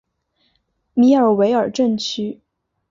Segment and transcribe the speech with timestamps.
[0.95, 2.41] 米尔维尔镇区。